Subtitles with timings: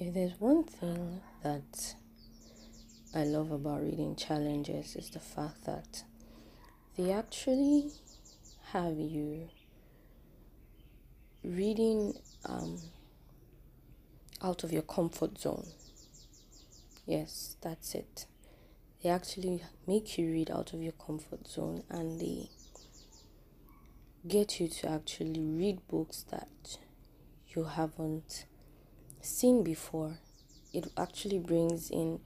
[0.00, 1.96] If there's one thing that
[3.12, 6.04] I love about reading challenges is the fact that
[6.96, 7.90] they actually
[8.70, 9.48] have you
[11.42, 12.14] reading
[12.44, 12.78] um,
[14.40, 15.66] out of your comfort zone.
[17.04, 18.26] Yes, that's it.
[19.02, 22.50] They actually make you read out of your comfort zone and they
[24.28, 26.78] get you to actually read books that
[27.48, 28.44] you haven't
[29.20, 30.18] seen before.
[30.72, 32.20] It actually brings in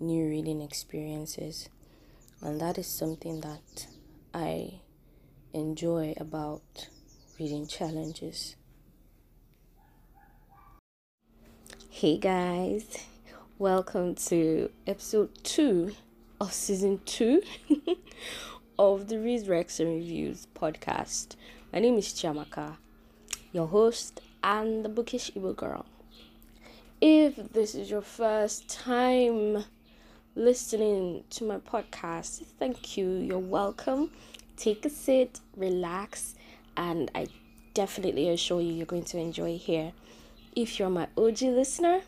[0.00, 1.68] new reading experiences,
[2.40, 3.86] and that is something that
[4.32, 4.80] I
[5.52, 6.88] enjoy about
[7.38, 8.56] reading challenges.
[11.90, 13.04] Hey guys,
[13.58, 15.94] welcome to episode two
[16.40, 17.42] of season two
[18.78, 21.34] of the Read Rex and Reviews podcast.
[21.72, 22.76] My name is Chiamaka,
[23.52, 25.86] your host and the bookish Igbo girl.
[27.00, 29.64] If this is your first time
[30.34, 33.08] listening to my podcast, thank you.
[33.08, 34.10] You're welcome.
[34.56, 36.34] Take a sit, relax,
[36.76, 37.28] and I
[37.72, 39.92] definitely assure you you're going to enjoy here.
[40.56, 42.00] If you're my OG listener,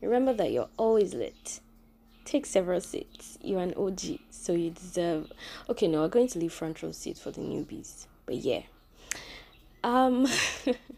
[0.00, 1.58] remember that you're always lit.
[2.24, 3.36] Take several seats.
[3.42, 5.32] You're an OG, so you deserve.
[5.68, 8.62] Okay, no, we're going to leave front row seat for the newbies, but yeah.
[9.82, 10.28] Um,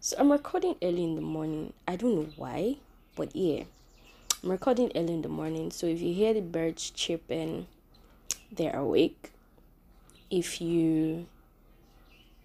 [0.00, 1.72] so I'm recording early in the morning.
[1.88, 2.76] I don't know why,
[3.14, 3.64] but yeah.
[4.42, 7.66] I'm recording early in the morning, so if you hear the birds chirping,
[8.52, 9.32] they're awake.
[10.30, 11.26] If you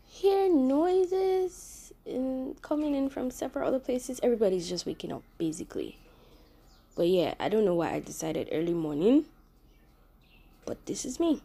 [0.08, 5.98] hear noises in, coming in from several other places, everybody's just waking up basically.
[6.96, 9.26] But yeah, I don't know why I decided early morning,
[10.66, 11.42] but this is me.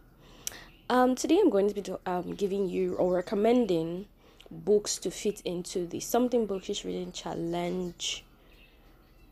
[0.89, 4.07] Um, today I'm going to be um, giving you or recommending
[4.51, 8.25] books to fit into the Something Bookish Reading Challenge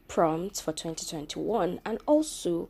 [0.09, 2.69] prompts for 2021 and also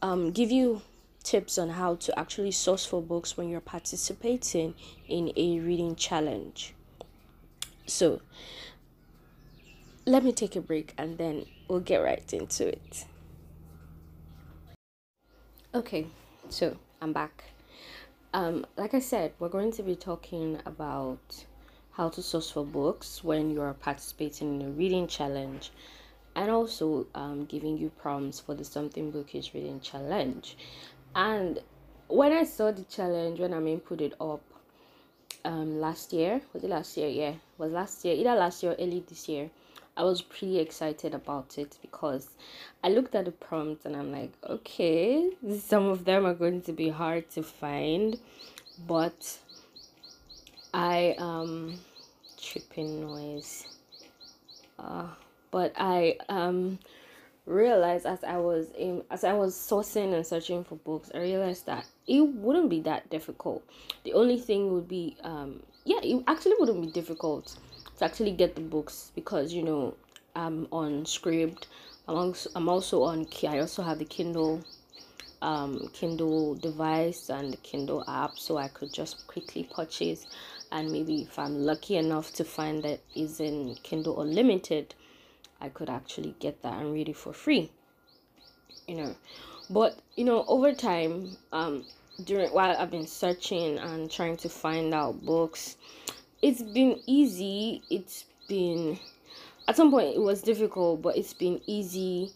[0.00, 0.82] um, give you
[1.22, 4.74] tips on how to actually source for books when you're participating
[5.08, 6.74] in a reading challenge.
[7.86, 8.20] So,
[10.04, 13.06] let me take a break and then we'll get right into it.
[15.74, 16.06] Okay,
[16.48, 17.44] so I'm back.
[18.34, 21.44] Um, like I said, we're going to be talking about
[21.92, 25.70] how to source for books when you are participating in a reading challenge
[26.34, 30.56] and also um, giving you prompts for the Something Bookish Reading Challenge.
[31.14, 31.60] And
[32.08, 34.42] when I saw the challenge, when I mean put it up
[35.44, 37.08] um, last year, was it last year?
[37.08, 39.50] Yeah, was last year, either last year or early this year.
[39.94, 42.30] I was pretty excited about it because
[42.82, 45.30] I looked at the prompts and I'm like, okay,
[45.60, 48.18] some of them are going to be hard to find,
[48.86, 49.38] but
[50.74, 51.78] I um
[52.40, 53.66] tripping noise.
[54.78, 55.08] Uh,
[55.50, 56.78] but I um
[57.46, 61.66] realized as I was in as I was sourcing and searching for books, I realized
[61.66, 63.64] that it wouldn't be that difficult.
[64.04, 67.56] The only thing would be um yeah, it actually wouldn't be difficult
[67.98, 69.94] to actually get the books because you know
[70.34, 71.64] I'm on Scribd.
[72.08, 74.64] I'm also, I'm also on I also have the Kindle
[75.42, 80.26] um Kindle device and the Kindle app so I could just quickly purchase
[80.72, 84.94] and maybe if I'm lucky enough to find that is in Kindle Unlimited,
[85.60, 87.70] I could actually get that and read it for free.
[88.88, 89.16] You know,
[89.68, 91.84] but you know, over time, um,
[92.24, 95.76] during while I've been searching and trying to find out books,
[96.40, 97.82] it's been easy.
[97.90, 98.98] It's been
[99.68, 102.32] at some point it was difficult, but it's been easy,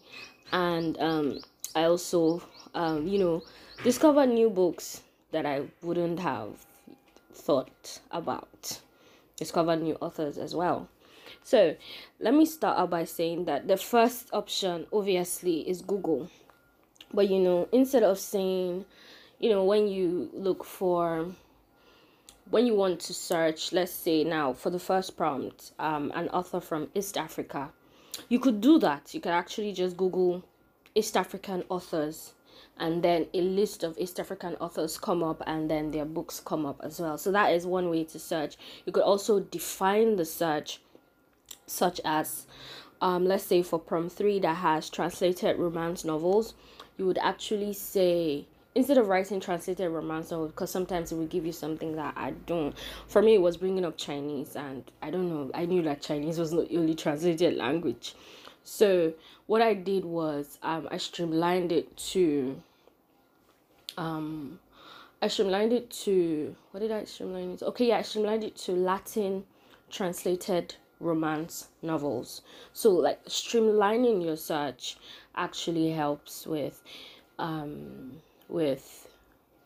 [0.51, 1.39] and um,
[1.75, 2.43] I also
[2.75, 3.43] um, you know,
[3.83, 6.66] discover new books that I wouldn't have
[7.37, 8.81] thought about.
[9.35, 10.89] Discover new authors as well.
[11.43, 11.75] So,
[12.19, 16.29] let me start out by saying that the first option obviously is Google.
[17.13, 18.85] But you know, instead of saying,
[19.39, 21.27] you know, when you look for
[22.49, 26.61] when you want to search, let's say now for the first prompt, um, an author
[26.61, 27.71] from East Africa,
[28.29, 29.13] you could do that.
[29.13, 30.43] You could actually just Google
[30.95, 32.33] East African authors
[32.79, 36.65] and then a list of East African authors come up and then their books come
[36.65, 37.17] up as well.
[37.17, 38.57] So that is one way to search.
[38.85, 40.81] You could also define the search
[41.65, 42.47] such as
[43.01, 46.55] um, let's say for prompt 3 that has translated romance novels,
[46.97, 51.45] you would actually say instead of writing translated romance novel because sometimes it will give
[51.45, 52.75] you something that I don't.
[53.07, 55.51] For me, it was bringing up Chinese, and I don't know.
[55.53, 58.15] I knew that Chinese was not the only translated language,
[58.63, 59.13] so
[59.47, 62.61] what I did was um, I streamlined it to
[63.97, 64.59] um
[65.21, 67.59] I streamlined it to what did I streamline it?
[67.59, 67.65] To?
[67.67, 69.43] Okay, yeah, I streamlined it to Latin
[69.89, 72.41] translated romance novels.
[72.73, 74.97] So like streamlining your search
[75.35, 76.81] actually helps with
[77.39, 79.07] um with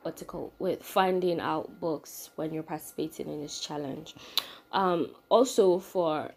[0.04, 4.16] what's it called with finding out books when you're participating in this challenge.
[4.72, 6.32] Um also for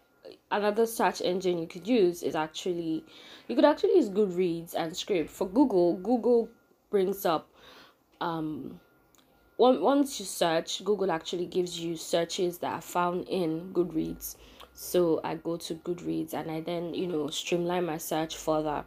[0.51, 3.03] another search engine you could use is actually
[3.47, 5.29] you could actually use Goodreads and Scribd.
[5.29, 6.49] For Google, Google
[6.89, 7.49] brings up
[8.21, 8.79] um
[9.57, 14.35] once you search, Google actually gives you searches that are found in Goodreads.
[14.73, 18.83] So I go to Goodreads and I then, you know, streamline my search further.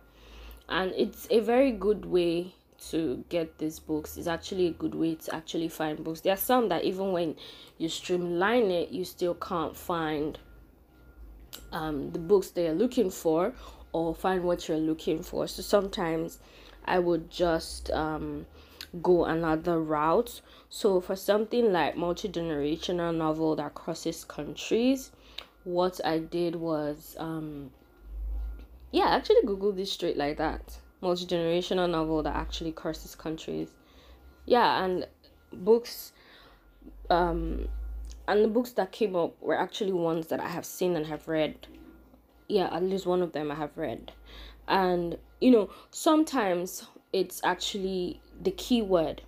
[0.69, 2.55] And it's a very good way
[2.91, 4.19] to get these books.
[4.19, 6.21] It's actually a good way to actually find books.
[6.21, 7.37] There are some that even when
[7.79, 10.39] you streamline it, you still can't find
[11.73, 13.55] um, the books that you're looking for
[13.93, 15.47] or find what you're looking for.
[15.49, 16.39] So sometimes
[16.85, 18.47] I would just um,
[19.03, 20.41] go another route.
[20.69, 25.11] So for something like multi-generational novel that crosses countries,
[25.65, 27.71] what I did was um
[28.91, 30.79] yeah, I actually googled this straight like that.
[31.03, 33.69] Multi-generational novel that actually crosses countries.
[34.47, 35.07] Yeah, and
[35.53, 36.13] books
[37.11, 37.69] um
[38.27, 41.29] and the books that came up were actually ones that I have seen and have
[41.29, 41.67] read.
[42.49, 44.13] Yeah, at least one of them I have read.
[44.67, 49.23] And you know, sometimes it's actually the keyword.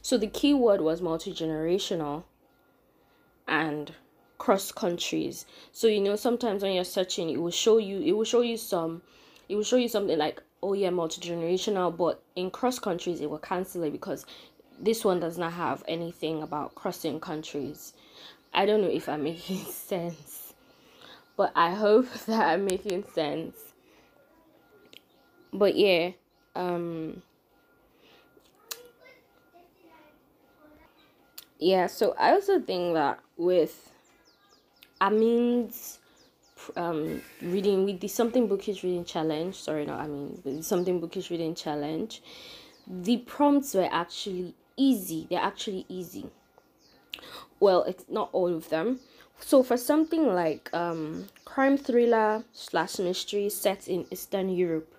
[0.00, 2.24] So the keyword was multi generational
[3.46, 3.92] and
[4.38, 5.46] cross countries.
[5.72, 8.56] So you know sometimes when you're searching it will show you it will show you
[8.56, 9.02] some
[9.48, 13.30] it will show you something like oh yeah multi generational but in cross countries it
[13.30, 14.26] will cancel it because
[14.80, 17.92] this one does not have anything about crossing countries.
[18.52, 20.54] I don't know if I'm making sense.
[21.36, 23.56] But I hope that I'm making sense.
[25.52, 26.12] But yeah,
[26.56, 27.22] um
[31.62, 33.92] yeah so i also think that with
[35.00, 36.00] amin's
[36.76, 39.54] um reading with the something bookish reading challenge.
[39.56, 42.22] Sorry not i mean something bookish reading challenge.
[42.86, 45.26] The prompts were actually easy.
[45.30, 46.26] They're actually easy.
[47.60, 49.00] Well it's not all of them.
[49.40, 54.94] So for something like um crime thriller slash mystery set in eastern europe.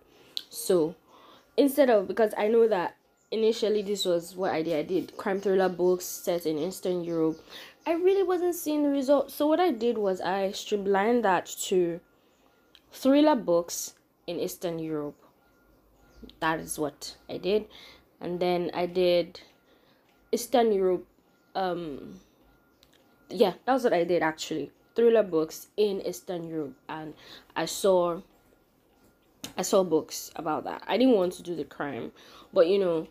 [0.49, 0.95] So
[1.55, 2.95] instead of because i know that
[3.33, 4.77] initially this was what I did.
[4.77, 7.43] I did crime thriller books set in Eastern Europe.
[7.85, 9.33] I really wasn't seeing the results.
[9.33, 11.99] So what I did was I streamlined that to
[12.91, 13.95] thriller books
[14.27, 15.17] in Eastern Europe.
[16.39, 17.65] That is what I did.
[18.21, 19.41] And then I did
[20.31, 21.05] Eastern Europe
[21.55, 22.19] um
[23.29, 24.71] yeah, that was what I did actually.
[24.95, 27.15] Thriller books in Eastern Europe and
[27.55, 28.21] I saw
[29.57, 30.83] I saw books about that.
[30.87, 32.11] I didn't want to do the crime,
[32.53, 33.07] but you know,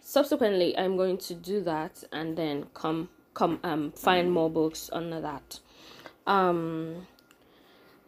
[0.00, 3.08] subsequently i'm going to do that and then come
[3.38, 5.60] come um find more books under that.
[6.26, 7.06] Um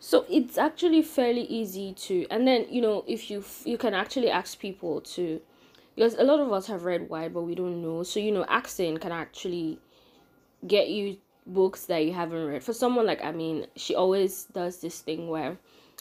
[0.01, 4.29] so it's actually fairly easy to and then you know if you you can actually
[4.29, 5.41] ask people to
[5.95, 8.03] because a lot of us have read wide but we don't know.
[8.03, 9.79] So you know asking can actually
[10.67, 11.17] get you
[11.47, 12.65] books that you haven't read.
[12.65, 15.59] For someone like i mean she always does this thing where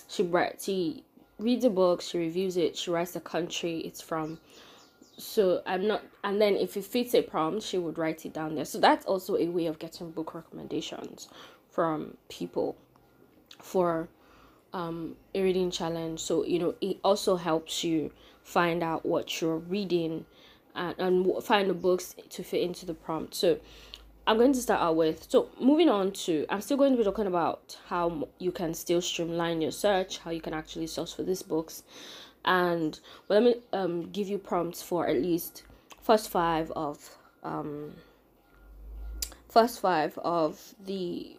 [0.08, 0.28] she
[0.60, 1.04] she
[1.38, 4.40] reads a book she reviews it she writes the country it's from
[5.20, 8.56] so i'm not and then if it fits a prompt she would write it down
[8.56, 8.66] there.
[8.66, 11.28] So that's also a way of getting book recommendations
[11.70, 12.78] from people
[13.62, 14.08] for
[14.74, 16.20] um a reading challenge.
[16.20, 18.12] So you know it also helps you
[18.44, 20.26] find out what you're reading
[20.76, 23.36] and, and find the books to fit into the prompt.
[23.36, 23.60] So
[24.28, 27.04] i'm going to start out with so moving on to i'm still going to be
[27.04, 31.24] talking about how you can still streamline your search how you can actually source for
[31.24, 31.84] these books
[32.46, 35.64] and well, let me um give you prompts for at least
[36.02, 37.94] first five of um
[39.48, 41.36] first five of the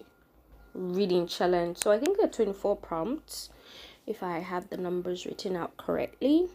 [0.75, 1.78] reading challenge.
[1.78, 3.50] So i think there are 24 prompts
[4.07, 6.49] if i have the numbers written out correctly.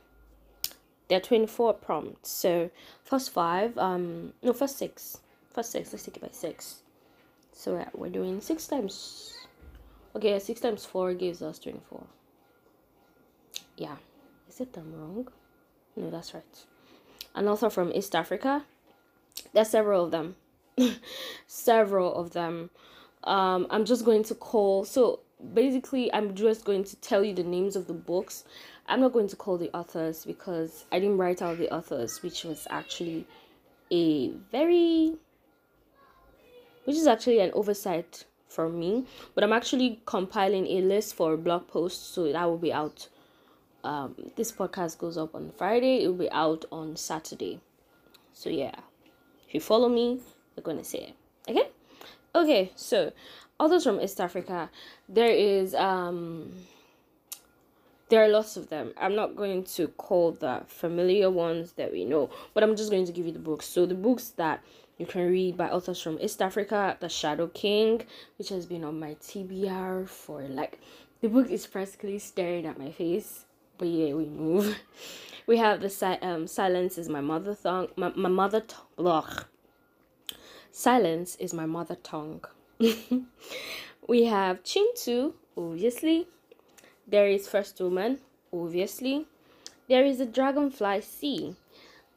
[1.08, 2.32] There are 24 prompts.
[2.32, 2.72] So
[3.04, 5.20] first five um no first six.
[5.50, 6.82] First six let's take it by six.
[7.52, 9.36] So yeah, we're doing six times
[10.16, 12.04] okay six times four gives us 24
[13.78, 13.96] yeah
[14.60, 15.28] it I'm wrong?
[15.96, 16.66] No, that's right.
[17.36, 18.64] An author from East Africa.
[19.54, 20.36] There's several of them.
[21.48, 22.70] several of them.
[23.24, 24.86] Um, I'm just going to call.
[24.86, 25.20] So
[25.54, 28.44] basically, I'm just going to tell you the names of the books.
[28.88, 32.44] I'm not going to call the authors because I didn't write out the authors, which
[32.44, 33.26] was actually
[33.92, 35.16] a very,
[36.84, 39.06] which is actually an oversight for me.
[39.34, 43.10] But I'm actually compiling a list for a blog post, so that will be out
[43.86, 46.04] um, this podcast goes up on Friday.
[46.04, 47.60] It will be out on Saturday.
[48.34, 48.76] So yeah,
[49.48, 50.20] if you follow me,
[50.56, 51.16] you're gonna see it.
[51.48, 51.70] Okay.
[52.34, 52.72] Okay.
[52.76, 53.14] So,
[53.60, 54.70] authors from East Africa,
[55.08, 56.52] there is um
[58.10, 58.94] there are lots of them.
[58.98, 63.06] I'm not going to call the familiar ones that we know, but I'm just going
[63.06, 63.66] to give you the books.
[63.66, 64.64] So the books that
[64.98, 68.04] you can read by authors from East Africa, The Shadow King,
[68.38, 70.80] which has been on my TBR for like
[71.22, 73.46] the book is practically staring at my face.
[73.78, 74.78] But yeah, we move.
[75.48, 77.90] We have the si- um silence is my mother tongue.
[77.96, 79.46] My, my mother tongue.
[80.72, 82.44] Silence is my mother tongue.
[84.08, 86.28] we have Kintu, obviously.
[87.08, 88.20] There is First Woman,
[88.52, 89.28] obviously.
[89.88, 91.56] There is the Dragonfly Sea.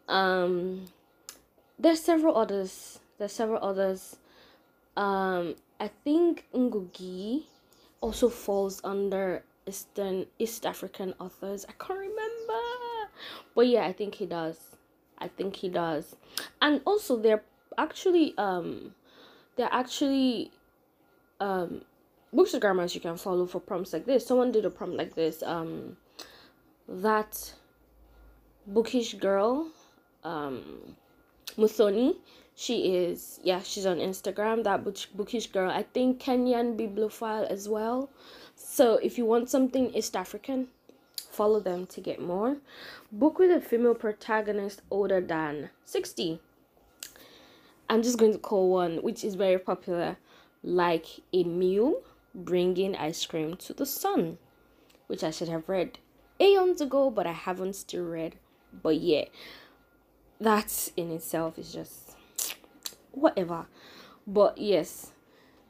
[0.08, 0.86] Um,
[1.78, 2.98] there's several others.
[3.18, 4.16] There's several others.
[4.96, 7.44] Um, I think Ngugi
[8.00, 11.66] also falls under Eastern East African authors.
[11.68, 12.62] I can't remember,
[13.54, 14.58] but yeah, I think he does.
[15.18, 16.16] I think he does,
[16.62, 17.42] and also they're
[17.76, 18.94] actually um,
[19.56, 20.52] they're actually
[21.40, 21.82] um,
[22.34, 24.26] bookstagrammers you can follow for prompts like this.
[24.26, 25.42] Someone did a prompt like this.
[25.42, 25.96] Um,
[26.88, 27.54] that
[28.66, 29.68] bookish girl,
[30.24, 30.96] um,
[31.56, 32.16] Muthoni.
[32.54, 34.64] She is yeah, she's on Instagram.
[34.64, 35.70] That bookish girl.
[35.70, 38.10] I think Kenyan bibliophile as well.
[38.60, 40.66] So if you want something East African,
[41.30, 42.56] follow them to get more.
[43.12, 46.40] Book with a female protagonist older than 60.
[47.88, 50.16] I'm just going to call one which is very popular,
[50.64, 52.02] like a mule
[52.34, 54.38] bringing ice cream to the sun,
[55.06, 55.98] which I should have read
[56.40, 58.36] aeons ago, but I haven't still read.
[58.82, 59.26] But yeah,
[60.40, 62.16] that in itself is just
[63.12, 63.66] whatever.
[64.26, 65.12] But yes,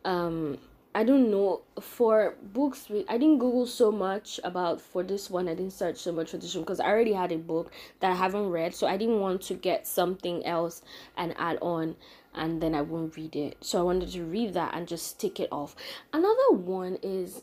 [0.04, 0.59] um,
[0.99, 2.88] I don't know for books.
[3.09, 5.49] I didn't Google so much about for this one.
[5.49, 8.11] I didn't search so much for this one because I already had a book that
[8.11, 10.83] I haven't read, so I didn't want to get something else
[11.17, 11.95] and add on
[12.35, 13.59] and then I won't read it.
[13.61, 15.76] So I wanted to read that and just tick it off.
[16.12, 17.43] Another one is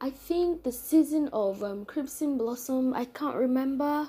[0.00, 4.08] I think the season of um, Crimson Blossom, I can't remember.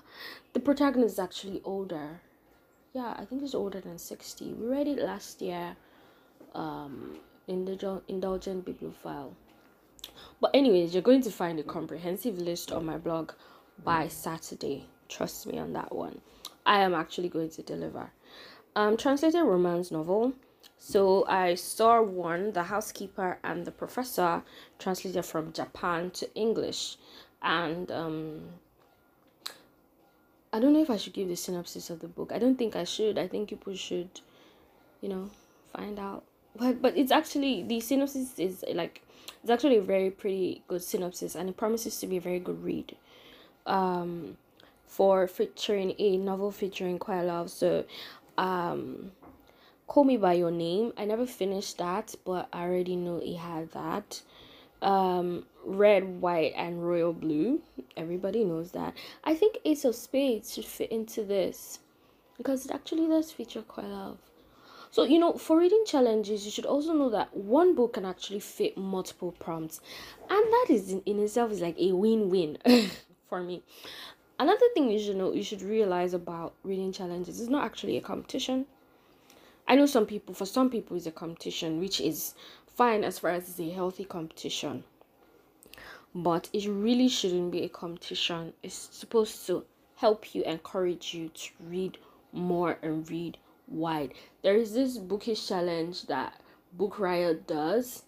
[0.54, 2.22] The protagonist is actually older.
[2.94, 4.54] Yeah, I think he's older than 60.
[4.54, 5.76] We read it last year
[6.54, 9.36] um, in the Indulgent Bibliophile.
[10.40, 13.32] But, anyways, you're going to find a comprehensive list on my blog
[13.84, 14.88] by Saturday.
[15.10, 16.22] Trust me on that one.
[16.66, 18.12] I am actually going to deliver
[18.76, 20.34] um, translated romance novel.
[20.78, 24.44] So I saw one, The Housekeeper and the Professor,
[24.80, 26.98] translated from Japan to English.
[27.42, 28.42] And um,
[30.52, 32.32] I don't know if I should give the synopsis of the book.
[32.34, 33.18] I don't think I should.
[33.18, 34.10] I think people should,
[35.02, 35.30] you know,
[35.74, 36.24] find out.
[36.56, 39.02] But but it's actually the synopsis is like
[39.42, 42.64] it's actually a very pretty good synopsis and it promises to be a very good
[42.64, 42.96] read.
[43.66, 44.38] Um
[44.86, 47.50] for featuring a novel featuring quite a lot.
[47.50, 47.86] So
[48.38, 49.12] um
[49.88, 53.72] call me by your name i never finished that but i already know it had
[53.72, 54.22] that
[54.82, 57.62] um red white and royal blue
[57.96, 58.94] everybody knows that
[59.24, 61.80] i think ace of spades should fit into this
[62.38, 64.18] because it actually does feature quite a lot
[64.92, 68.40] so you know for reading challenges you should also know that one book can actually
[68.40, 69.82] fit multiple prompts
[70.30, 72.58] and that is in, in itself is like a win-win
[73.30, 73.62] for me
[74.38, 78.02] Another thing you should know, you should realize about reading challenges is not actually a
[78.02, 78.66] competition.
[79.66, 82.36] I know some people, for some people, it's a competition, which is
[82.68, 84.84] fine as far as it's a healthy competition.
[86.14, 88.52] But it really shouldn't be a competition.
[88.62, 89.64] It's supposed to
[89.96, 91.98] help you, encourage you to read
[92.34, 94.14] more and read wide.
[94.42, 96.40] There is this bookish challenge that
[96.74, 98.04] Book Riot does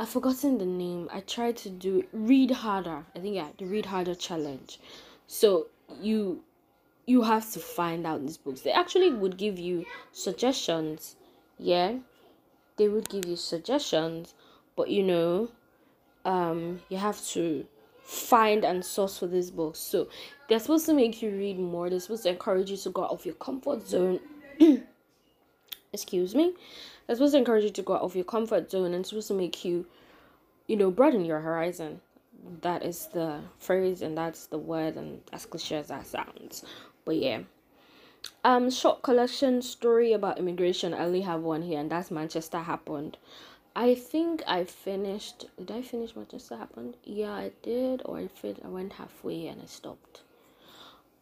[0.00, 1.08] I've forgotten the name.
[1.12, 3.04] I tried to do read harder.
[3.16, 4.78] I think yeah, the read harder challenge.
[5.26, 5.66] So
[6.00, 6.44] you
[7.04, 8.60] you have to find out these books.
[8.60, 11.16] They actually would give you suggestions.
[11.58, 11.96] Yeah.
[12.76, 14.34] They would give you suggestions,
[14.76, 15.50] but you know,
[16.24, 17.66] um you have to
[18.08, 19.78] find and source for these books.
[19.78, 20.08] So
[20.48, 21.90] they're supposed to make you read more.
[21.90, 24.20] They're supposed to encourage you to go out of your comfort zone.
[25.92, 26.54] Excuse me
[27.08, 29.34] it's supposed to encourage you to go out of your comfort zone and supposed to
[29.34, 29.86] make you,
[30.66, 32.00] you know, broaden your horizon.
[32.60, 36.64] That is the phrase and that's the word and as cliche as that sounds.
[37.06, 37.40] But yeah.
[38.44, 40.92] Um short collection story about immigration.
[40.92, 43.16] I only have one here and that's Manchester happened.
[43.78, 46.96] I think I finished did I finish Manchester happened?
[47.04, 50.22] Yeah, I did or I fit I went halfway and I stopped.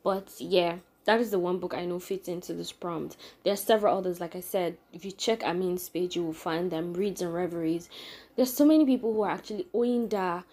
[0.02, 3.18] But yeah, that is the one book I know fits into this prompt.
[3.44, 4.78] There are several others, like I said.
[4.90, 6.94] If you check Amin's page, you will find them.
[6.94, 7.90] Reads and Reveries.
[8.36, 10.44] There's so many people who are actually Oinda,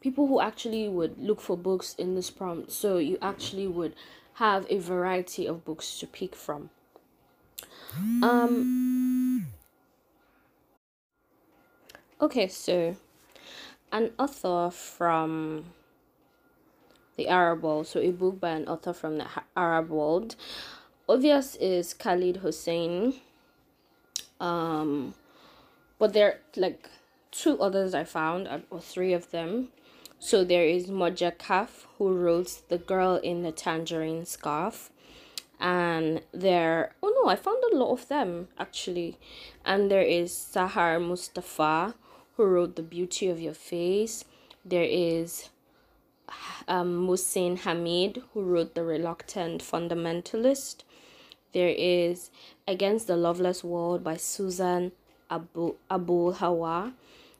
[0.00, 2.72] people who actually would look for books in this prompt.
[2.72, 3.94] So you actually would
[4.34, 6.70] have a variety of books to pick from.
[8.22, 8.95] Um,
[12.18, 12.96] Okay, so
[13.92, 15.66] an author from
[17.18, 20.34] the Arab world, so a book by an author from the Arab world.
[21.10, 23.20] Obvious is Khaled Hosseini.
[24.40, 25.12] Um,
[25.98, 26.88] but there are like
[27.32, 29.68] two others I found, uh, or three of them.
[30.18, 34.90] So there is Mohja Kahf, who wrote The Girl in the Tangerine Scarf.
[35.60, 39.18] And there, oh no, I found a lot of them actually.
[39.66, 41.92] And there is Sahar Mustafah,
[42.36, 44.24] who wrote The Beauty of Your Face.
[44.64, 45.48] There is
[46.68, 50.82] um, Mohsin Hamid, who wrote The Reluctant Fundamentalist.
[51.52, 52.30] There is
[52.68, 54.92] Against the Loveless World by Susan
[55.30, 56.92] Abu, Abulhawa.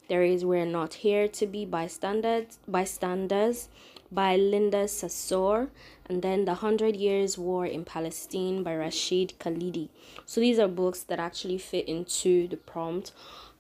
[0.09, 3.69] There is We're Not Here to Be Bystanders, Bystanders
[4.11, 5.69] by Linda Sarsour.
[6.09, 9.89] And then The Hundred Years War in Palestine by Rashid Khalidi.
[10.25, 13.13] So these are books that actually fit into the prompt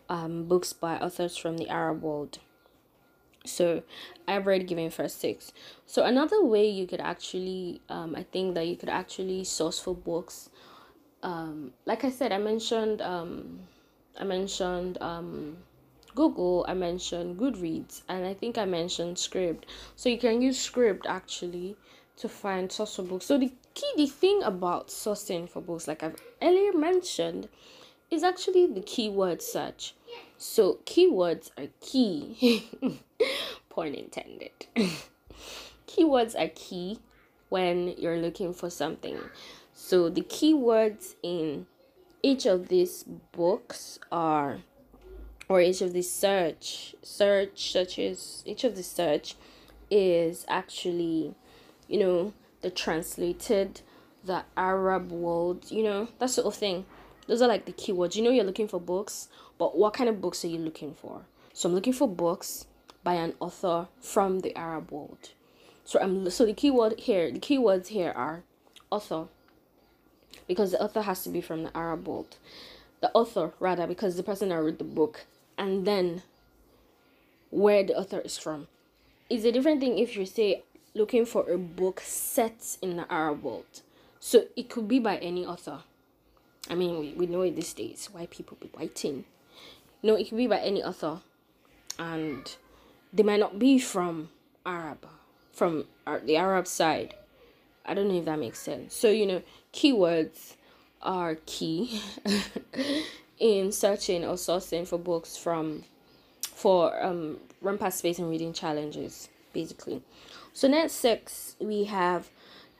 [0.08, 2.38] um, books by authors from the Arab world.
[3.44, 3.82] So
[4.26, 5.52] I've already given first six.
[5.86, 9.94] So another way you could actually, um, I think that you could actually source for
[9.94, 10.50] books.
[11.22, 13.60] Um, like I said, I mentioned, um,
[14.18, 15.58] I mentioned, um,
[16.14, 19.64] Google, I mentioned Goodreads, and I think I mentioned Scribd.
[19.96, 21.76] So you can use Scribd actually
[22.16, 23.26] to find source for books.
[23.26, 27.48] So the key, the thing about sourcing for books, like I've earlier mentioned,
[28.10, 29.94] is actually the keyword search.
[30.38, 32.70] So keywords are key.
[33.68, 34.66] Pun intended.
[35.86, 36.98] keywords are key
[37.48, 39.18] when you're looking for something.
[39.72, 41.66] So the keywords in
[42.22, 44.58] each of these books are
[45.48, 49.36] or each of the search search searches each of the search
[49.90, 51.34] is actually
[51.86, 52.32] you know
[52.62, 53.80] the translated
[54.24, 56.84] the arab world you know that sort of thing
[57.26, 59.28] those are like the keywords you know you're looking for books
[59.58, 62.66] but what kind of books are you looking for so i'm looking for books
[63.02, 65.30] by an author from the arab world
[65.84, 68.42] so i'm so the keyword here the keywords here are
[68.90, 69.26] author
[70.46, 72.36] because the author has to be from the arab world
[73.00, 75.26] the author rather because the person that wrote the book
[75.58, 76.22] and then
[77.50, 78.68] where the author is from.
[79.30, 80.62] It's a different thing if you say
[80.94, 83.82] looking for a book set in the Arab world.
[84.20, 85.80] So it could be by any author.
[86.68, 89.24] I mean, we, we know it these days why people be writing.
[90.02, 91.20] No, it could be by any author.
[91.98, 92.54] And
[93.12, 94.30] they might not be from
[94.64, 95.06] Arab,
[95.52, 95.84] from
[96.24, 97.14] the Arab side.
[97.84, 98.94] I don't know if that makes sense.
[98.94, 100.56] So, you know, keywords
[101.02, 102.02] are key
[103.38, 105.84] in searching or sourcing for books from
[106.40, 110.02] for um run past space and reading challenges basically
[110.52, 112.30] so next six we have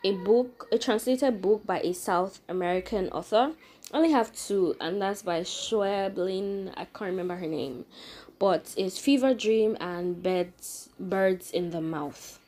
[0.03, 3.53] a book a translated book by a south american author
[3.93, 7.85] Only have two and that's by Schweblin I can't remember her name
[8.39, 12.41] but it's Fever Dream and Birds Birds in the Mouth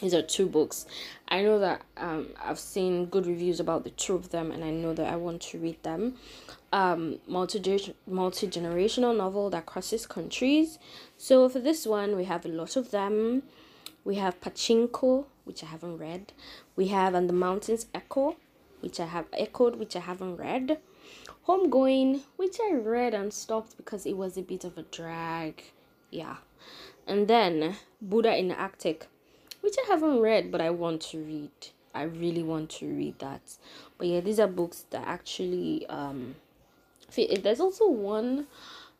[0.00, 0.86] these are two books
[1.28, 4.68] i know that um, i've seen good reviews about the two of them and i
[4.68, 6.16] know that i want to read them
[6.74, 10.80] um, multi multi generational novel that crosses countries.
[11.16, 13.44] So for this one, we have a lot of them.
[14.04, 16.32] We have Pachinko, which I haven't read.
[16.74, 18.36] We have And the Mountains Echo,
[18.84, 20.78] which I have echoed, which I haven't read.
[21.48, 25.64] Homegoing, which I read and stopped because it was a bit of a drag.
[26.10, 26.36] Yeah.
[27.06, 29.06] And then Buddha in the Arctic,
[29.62, 31.50] which I haven't read but I want to read.
[31.94, 33.56] I really want to read that.
[33.96, 36.34] But yeah, these are books that actually um
[37.08, 37.42] fit.
[37.42, 38.48] there's also one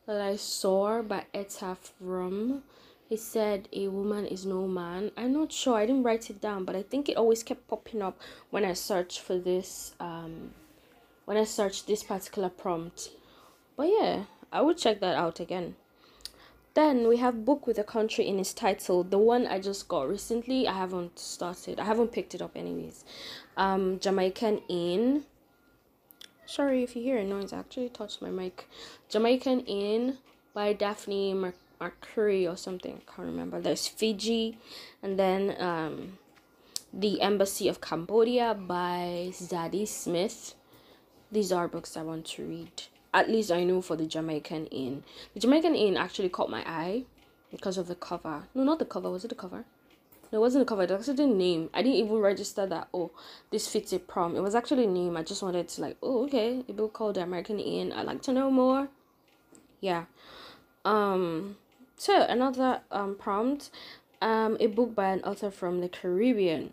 [0.07, 2.63] that I saw by Etaf Rum.
[3.09, 5.11] He said a woman is no man.
[5.17, 5.77] I'm not sure.
[5.77, 8.73] I didn't write it down, but I think it always kept popping up when I
[8.73, 10.53] searched for this um
[11.25, 13.11] when I searched this particular prompt.
[13.77, 15.77] But yeah, I would check that out again.
[16.75, 19.05] Then we have book with a country in its title.
[19.05, 21.79] The one I just got recently, I haven't started.
[21.79, 23.05] I haven't picked it up anyways.
[23.57, 25.25] Um Jamaican Inn
[26.47, 27.53] Sorry if you hear a noise.
[27.53, 28.69] I actually touched my mic.
[29.09, 30.19] Jamaican Inn
[30.53, 31.35] by Daphne
[31.85, 32.95] Mer- Mercury or something.
[32.95, 33.61] I can't remember.
[33.61, 34.59] There's Fiji,
[35.03, 36.19] and then um,
[36.93, 40.55] The Embassy of Cambodia by Zadie Smith.
[41.31, 42.83] These are books I want to read.
[43.13, 45.05] At least I know for the Jamaican Inn.
[45.35, 47.05] The Jamaican Inn actually caught my eye
[47.51, 48.45] because of the cover.
[48.55, 49.11] No, not the cover.
[49.11, 49.65] Was it the cover?
[50.33, 50.83] No, it wasn't a cover.
[50.83, 51.71] It was actually the name.
[51.73, 52.89] I didn't even register that.
[52.93, 53.13] Oh,
[53.51, 54.37] this fits a prom.
[54.37, 55.17] It was actually a name.
[55.17, 55.97] I just wanted to like.
[56.03, 56.65] Oh, okay.
[56.69, 57.93] A book called The American Inn.
[57.93, 58.89] I'd like to know more.
[59.81, 60.07] Yeah.
[60.85, 61.57] Um.
[61.97, 63.71] So another um prompt.
[64.23, 66.73] Um, a book by an author from the Caribbean.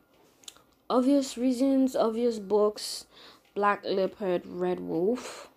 [0.89, 1.95] Obvious reasons.
[1.95, 3.05] Obvious books.
[3.53, 5.49] Black Leopard, Red Wolf.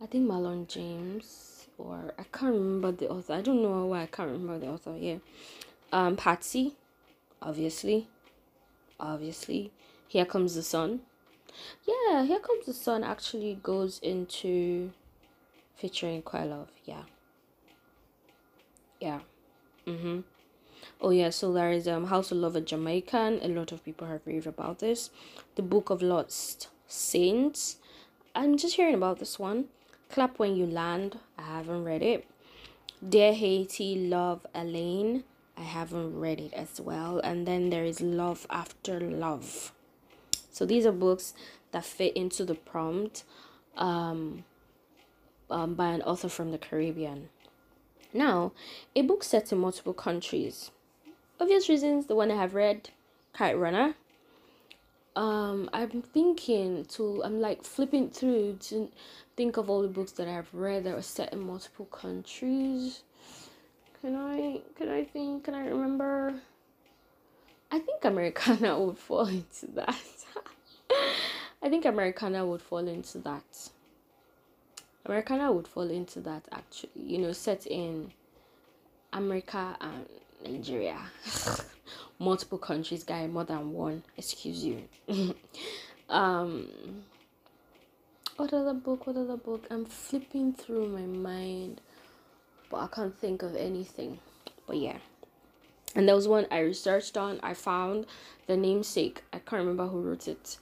[0.00, 1.66] I think Marlon James.
[1.76, 3.34] or I can't remember the author.
[3.34, 4.96] I don't know why I can't remember the author.
[4.96, 5.16] Yeah,
[5.92, 6.74] um, Patsy,
[7.42, 8.08] obviously,
[9.00, 9.72] obviously.
[10.06, 11.00] Here comes the sun.
[11.86, 13.04] Yeah, here comes the sun.
[13.04, 14.92] Actually, goes into
[15.76, 17.02] featuring quite a lot yeah,
[19.00, 19.20] yeah,
[19.88, 20.20] Mm-hmm.
[21.00, 23.40] Oh yeah, so there is um How to Love a Jamaican.
[23.42, 25.08] A lot of people have raved about this.
[25.54, 27.78] The Book of Lost Saints.
[28.34, 29.64] I'm just hearing about this one.
[30.10, 31.18] Clap When You Land.
[31.38, 32.26] I haven't read it.
[33.06, 35.24] Dear Haiti, Love Alaine.
[35.56, 37.18] I haven't read it as well.
[37.20, 39.72] And then there is Love After Love.
[40.52, 41.32] So these are books
[41.72, 43.24] that fit into the prompt
[43.76, 44.44] um,
[45.50, 47.30] um, by an author from the Caribbean.
[48.12, 48.52] Now,
[48.96, 50.70] a book set in multiple countries.
[51.40, 52.90] Obvious reasons, the one I have read,
[53.32, 53.94] Kite Runner.
[55.14, 58.90] Um, I'm thinking to, I'm like flipping through to
[59.36, 63.02] think of all the books that I've read that were set in multiple countries.
[64.00, 66.34] Can I, can I think, can I remember?
[67.70, 69.96] I think Americana would fall into that.
[71.62, 73.70] I think Americana would fall into that.
[75.06, 76.90] Americana would fall into that actually.
[76.94, 78.12] You know, set in
[79.12, 80.06] America and
[80.44, 80.98] Nigeria.
[82.18, 84.02] Multiple countries, guy, more than one.
[84.16, 84.84] Excuse you.
[86.08, 86.68] um
[88.38, 89.08] what other book?
[89.08, 89.66] What other book?
[89.68, 91.80] I'm flipping through my mind,
[92.70, 94.20] but I can't think of anything.
[94.64, 94.98] But yeah.
[95.96, 97.40] And there was one I researched on.
[97.42, 98.06] I found
[98.46, 99.22] the namesake.
[99.32, 100.58] I can't remember who wrote it.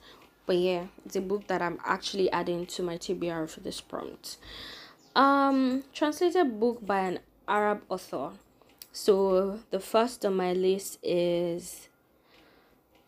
[0.47, 4.39] But yeah, it's a book that I'm actually adding to my TBR for this prompt.
[5.17, 8.31] Um, translated book by an Arab author.
[8.93, 11.89] So the first on my list is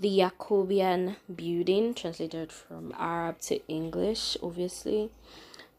[0.01, 5.11] The Jacobean Building, translated from Arab to English, obviously.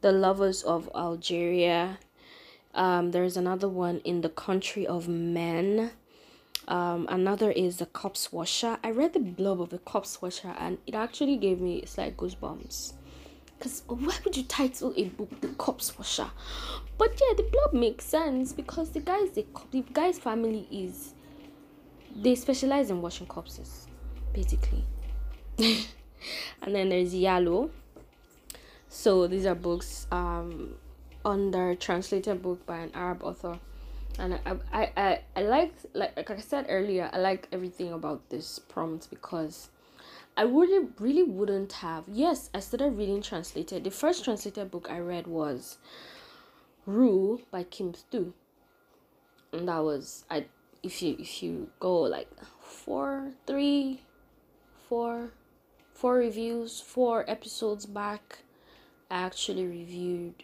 [0.01, 1.99] The Lovers of Algeria.
[2.73, 5.91] Um, there's another one in the Country of Men
[6.69, 8.77] um, another is the corpse washer.
[8.83, 12.93] I read the blurb of the corpse washer and it actually gave me slight goosebumps.
[13.57, 16.31] Because why would you title a book The Corpse Washer?
[16.97, 21.13] But yeah, the blurb makes sense because the guy's the, the guy's family is
[22.15, 23.87] they specialize in washing corpses,
[24.33, 24.85] basically.
[25.57, 27.69] and then there's Yalo.
[28.87, 30.75] So these are books um
[31.25, 33.59] under translated book by an Arab author
[34.19, 38.29] and I, I, I, I like like like I said earlier, I like everything about
[38.29, 39.69] this prompt because
[40.35, 42.03] I really really wouldn't have.
[42.07, 43.83] Yes, I started reading translated.
[43.83, 45.77] The first translated book I read was
[46.85, 48.33] Ru by Kim Thúy.
[49.53, 50.45] And that was I
[50.83, 52.29] if you if you go like
[52.61, 54.01] four, three,
[54.87, 55.31] four,
[55.93, 58.39] four reviews, four episodes back,
[59.09, 60.43] I actually reviewed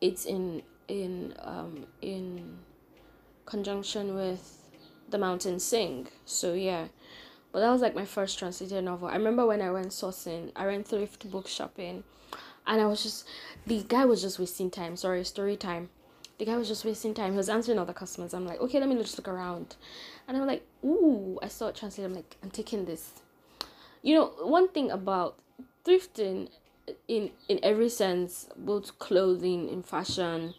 [0.00, 2.58] it's in in um in
[3.46, 4.58] conjunction with
[5.08, 6.08] The Mountain Sing.
[6.24, 6.88] So yeah.
[7.52, 9.08] But that was like my first translated novel.
[9.08, 12.02] I remember when I went sourcing, I went thrift book shopping
[12.66, 13.28] and I was just
[13.66, 14.96] the guy was just wasting time.
[14.96, 15.90] Sorry, story time.
[16.38, 17.30] The guy was just wasting time.
[17.30, 18.34] He was answering other customers.
[18.34, 19.76] I'm like, okay, let me just look around.
[20.26, 22.10] And I'm like, ooh, I saw it translated.
[22.10, 23.12] I'm like, I'm taking this.
[24.02, 25.38] You know, one thing about
[25.84, 26.48] thrifting
[27.08, 30.54] in in every sense, both clothing, in fashion,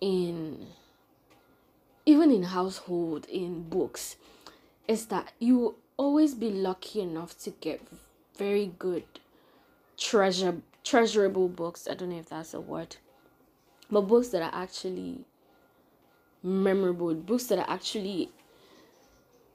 [0.00, 0.66] in
[2.10, 4.16] even in household in books
[4.88, 7.80] is that you will always be lucky enough to get
[8.36, 9.04] very good
[9.96, 11.86] treasure treasurable books.
[11.88, 12.96] I don't know if that's a word
[13.90, 15.18] but books that are actually
[16.42, 18.30] memorable books that are actually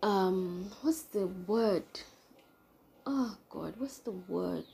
[0.04, 1.84] um what's the word?
[3.06, 4.66] Oh god what's the word?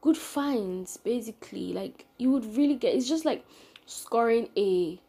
[0.00, 1.72] Good finds basically.
[1.72, 3.44] Like you would really get it's just like
[3.86, 5.00] scoring a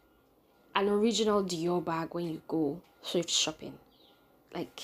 [0.76, 3.74] an original Dior bag when you go thrift shopping,
[4.54, 4.82] like,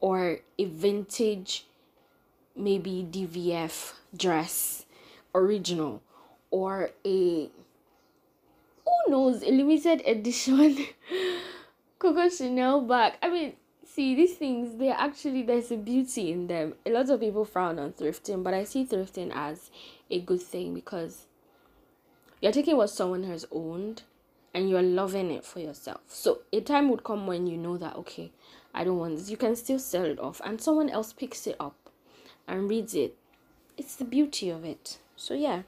[0.00, 1.66] or a vintage,
[2.56, 4.86] maybe DVF dress,
[5.34, 6.02] original,
[6.50, 7.50] or a
[8.84, 10.86] who knows a limited edition
[11.98, 13.14] Coco Chanel bag.
[13.22, 13.54] I mean,
[13.86, 16.74] see these things They're actually there's a beauty in them.
[16.84, 19.70] A lot of people frown on thrifting, but I see thrifting as
[20.10, 21.26] a good thing because
[22.40, 24.02] you're taking what someone has owned
[24.54, 26.00] and you're loving it for yourself.
[26.06, 28.30] So a time would come when you know that okay,
[28.72, 29.28] I don't want this.
[29.30, 31.76] You can still sell it off and someone else picks it up
[32.46, 33.16] and reads it.
[33.76, 34.98] It's the beauty of it.
[35.16, 35.62] So yeah.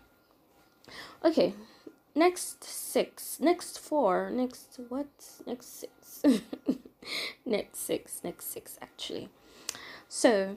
[1.24, 1.54] Okay.
[2.14, 3.38] Next six.
[3.40, 4.30] Next four.
[4.30, 5.08] Next what?
[5.46, 6.22] Next six.
[7.44, 8.20] next six.
[8.22, 9.28] Next six actually.
[10.08, 10.56] So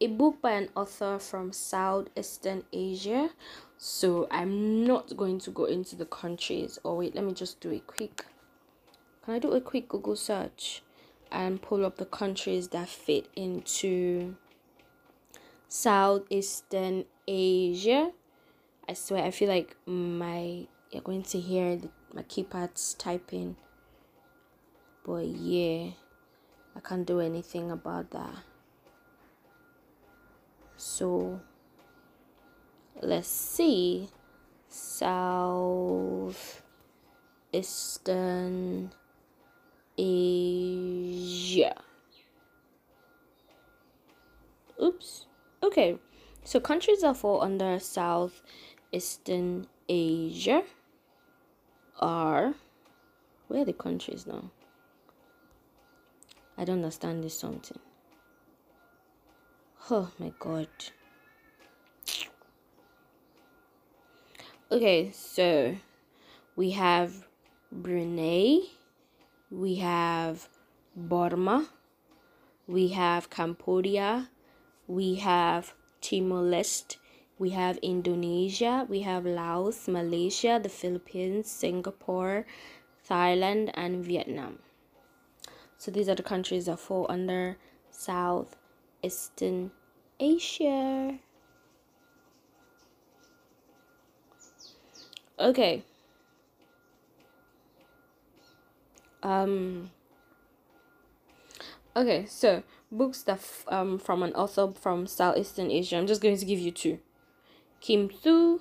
[0.00, 3.30] a book by an author from Southeastern Asia.
[3.88, 6.76] So I'm not going to go into the countries.
[6.82, 8.24] Or oh, wait, let me just do a quick.
[9.24, 10.82] Can I do a quick Google search
[11.30, 14.34] and pull up the countries that fit into
[15.68, 18.10] Southeastern Asia?
[18.88, 23.54] I swear, I feel like my you're going to hear the, my keypads typing.
[25.04, 25.90] But yeah,
[26.74, 28.34] I can't do anything about that.
[30.76, 31.40] So
[33.02, 34.08] let's see.
[34.68, 36.62] South
[37.52, 38.92] Eastern
[39.96, 41.74] Asia.
[44.82, 45.26] Oops.
[45.62, 45.98] Okay.
[46.44, 48.42] So countries that fall under South
[48.92, 50.62] Eastern Asia
[51.98, 52.54] are
[53.48, 54.50] where are the countries now?
[56.58, 57.78] I don't understand this something.
[59.90, 60.68] Oh my god.
[64.68, 65.76] Okay, so
[66.56, 67.28] we have
[67.70, 68.62] Brunei,
[69.48, 70.48] we have
[70.96, 71.68] Burma,
[72.66, 74.28] we have Cambodia,
[74.88, 76.96] we have Timor Leste,
[77.38, 82.44] we have Indonesia, we have Laos, Malaysia, the Philippines, Singapore,
[83.08, 84.58] Thailand, and Vietnam.
[85.78, 87.56] So these are the countries that fall under
[87.92, 89.70] Southeastern
[90.18, 91.20] Asia.
[95.38, 95.84] Okay.
[99.22, 99.90] Um
[101.96, 105.96] Okay, so books that um from an author from Southeastern Asia.
[105.96, 106.98] I'm just going to give you two.
[107.80, 108.60] Kim Thúy.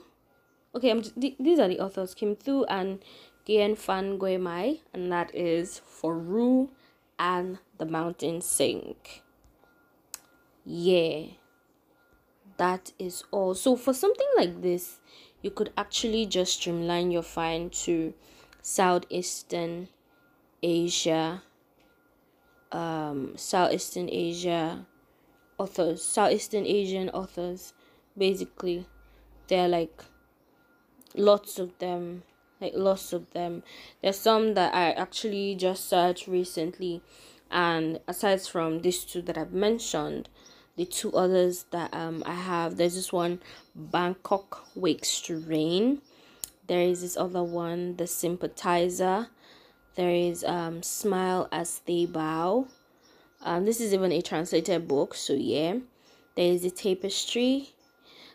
[0.74, 3.00] Okay, I'm just, th- these are the authors Kim Thúy and
[3.48, 6.70] Nguyen Phan Que Mai, and that is For Ru
[7.18, 8.96] and the Mountain Sing.
[10.66, 11.28] Yeah,
[12.58, 13.54] that is all.
[13.54, 15.00] So, for something like this,
[15.46, 18.16] you could actually just streamline your find to
[18.64, 19.90] Southeastern
[20.64, 21.44] Asia,
[22.72, 24.88] um, Southeastern Asia
[25.60, 27.74] authors, Southeastern Asian authors,
[28.18, 28.88] basically
[29.48, 30.04] there are like
[31.14, 32.24] lots of them
[32.60, 33.62] like lots of them.
[34.02, 37.04] There's some that i actually just searched recently
[37.52, 40.28] and aside from these two that i've mentioned
[40.78, 43.40] the two others that um i have there's this one
[43.76, 46.02] bangkok wakes to rain
[46.68, 49.28] there is this other one the sympathizer.
[49.96, 52.68] There is um smile as they bow.
[53.42, 55.78] Um this is even a translated book so yeah.
[56.36, 57.70] There is a tapestry.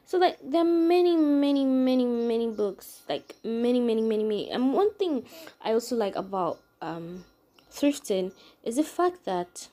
[0.05, 4.51] So like there are many many many many books like many many many many.
[4.51, 5.25] And one thing
[5.63, 7.25] i also like about um
[7.71, 8.33] thrifting
[8.65, 9.69] is the fact that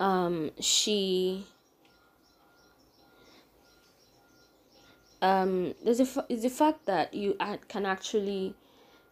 [0.00, 1.46] um she
[5.22, 7.36] um there's a is the fact that you
[7.68, 8.54] can actually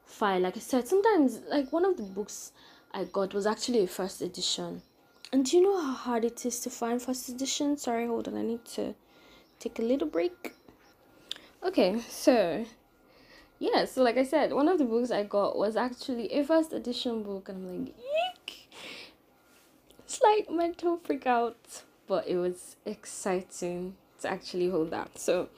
[0.04, 2.52] find like i said sometimes like one of the books
[2.92, 4.82] i got was actually a first edition
[5.32, 8.36] and do you know how hard it is to find first edition sorry hold on
[8.36, 8.94] i need to
[9.58, 10.54] take a little break.
[11.62, 12.64] Okay, so
[13.58, 16.72] yeah, so like I said, one of the books I got was actually a first
[16.72, 17.94] edition book, and I'm like!
[20.22, 25.18] Like mental freak out, but it was exciting to actually hold that.
[25.18, 25.48] So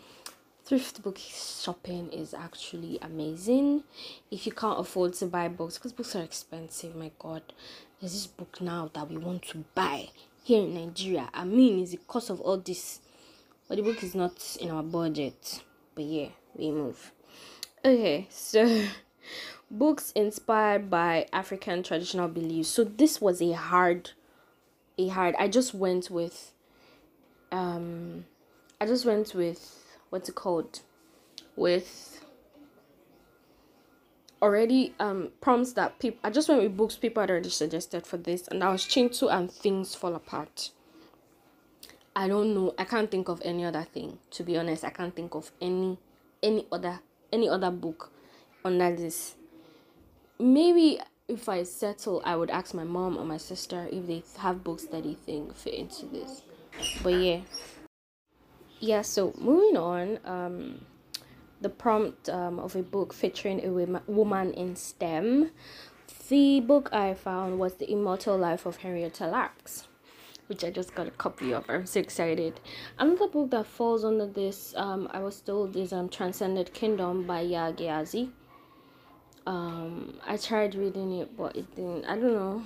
[0.66, 3.84] thrift book shopping is actually amazing.
[4.30, 7.42] If you can't afford to buy books because books are expensive my god
[8.00, 10.08] there's this book now that we want to buy
[10.42, 11.28] here in nigeria.
[11.32, 13.00] I mean is the cost of all this
[13.68, 15.62] but the book is not in our budget.
[15.94, 17.12] But yeah we move.
[17.84, 18.86] Okay so
[19.70, 22.70] books inspired by african traditional beliefs.
[22.70, 24.10] So this was a hard
[24.98, 26.52] a hard i just went with
[27.52, 28.24] um
[28.80, 30.80] i just went with what's it called
[31.56, 32.24] with
[34.42, 38.16] already um prompts that people i just went with books people had already suggested for
[38.16, 40.70] this and i was Kintu and things fall apart
[42.16, 42.74] I don't know.
[42.78, 44.18] I can't think of any other thing.
[44.30, 45.98] To be honest, I can't think of any
[46.42, 48.10] any other any other book
[48.64, 49.34] under this.
[50.38, 54.62] Maybe if I settle, I would ask my mom or my sister if they have
[54.62, 56.42] books that they think fit into this.
[57.02, 57.40] But yeah.
[58.78, 60.80] Yeah, so moving on, um
[61.60, 63.70] the prompt um, of a book featuring a
[64.06, 65.50] woman in STEM.
[66.28, 69.88] The book I found was The Immortal Life of Henrietta Lacks
[70.48, 71.64] which I just got a copy of.
[71.68, 72.60] I'm so excited.
[72.98, 77.44] Another book that falls under this, um, I was told is um Transcendent Kingdom by
[77.44, 78.30] Yaa Gyasi.
[79.46, 82.04] Um, I tried reading it, but it didn't.
[82.04, 82.64] I don't know.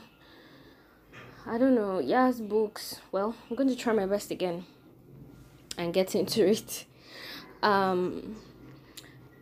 [1.47, 1.99] I don't know.
[1.99, 3.01] Yes, books.
[3.13, 4.65] Well, I'm going to try my best again
[5.77, 6.87] and get into it.
[7.63, 8.37] Um,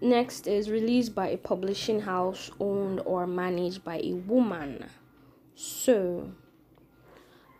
[0.00, 4.86] next is released by a publishing house owned or managed by a woman.
[5.54, 6.32] So,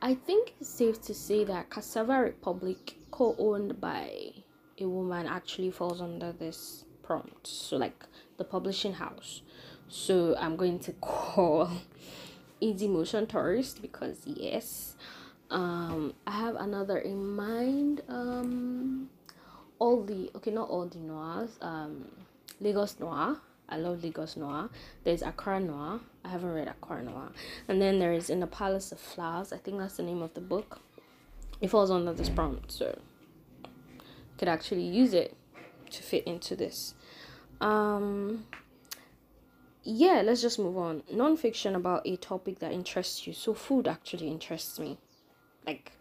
[0.02, 4.32] I think it's safe to say that Cassava Republic, co owned by
[4.80, 7.46] a woman, actually falls under this prompt.
[7.46, 8.04] So, like
[8.36, 9.42] the publishing house.
[9.88, 11.70] So, I'm going to call
[12.60, 14.96] Easy Motion Tourist because, yes,
[15.50, 18.02] um, I have another in mind.
[18.08, 19.10] Um,
[19.78, 21.50] all the okay, not all the noirs.
[21.60, 22.06] Um,
[22.60, 23.36] Lagos Noir.
[23.68, 24.70] I love Lagos Noir.
[25.04, 26.00] There's Accra Noir.
[26.24, 27.30] I haven't read Accra Noir.
[27.68, 29.52] And then there is In the Palace of Flowers.
[29.52, 30.80] I think that's the name of the book.
[31.60, 32.98] It falls under this prompt, so
[34.38, 35.36] could actually use it
[35.90, 36.94] to fit into this.
[37.60, 38.46] Um,
[39.88, 41.02] yeah, let's just move on.
[41.10, 43.32] Non-fiction about a topic that interests you.
[43.32, 44.98] So food actually interests me.
[45.66, 45.92] Like,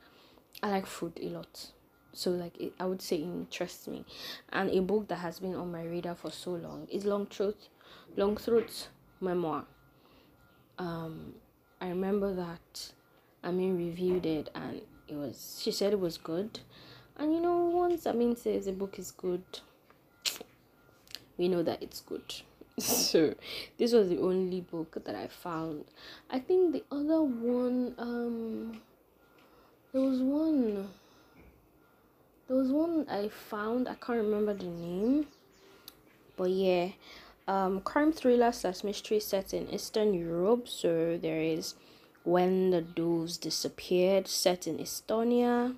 [0.61, 1.71] I like food a lot
[2.17, 4.03] so like it, i would say interests me
[4.51, 7.69] and a book that has been on my radar for so long is long truth
[8.15, 8.87] long throat's
[9.21, 9.65] memoir
[10.79, 11.35] um
[11.79, 12.91] i remember that
[13.43, 16.59] i mean reviewed it and it was she said it was good
[17.17, 19.43] and you know once i mean says a book is good
[21.37, 22.33] we know that it's good
[22.79, 23.33] so
[23.77, 25.83] this was the only book that i found
[26.29, 28.79] i think the other one um
[29.93, 30.87] there was one
[32.47, 35.27] there was one I found, I can't remember the name,
[36.37, 36.91] but yeah,
[37.45, 40.69] um, crime thriller slash mystery set in Eastern Europe.
[40.69, 41.75] So there is
[42.23, 45.75] When the Doves Disappeared, set in Estonia.